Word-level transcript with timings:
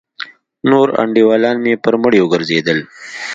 نور 0.69 0.87
انډيوالان 1.01 1.57
مې 1.63 1.73
پر 1.83 1.93
مړيو 2.03 2.25
گرځېدل. 2.33 2.79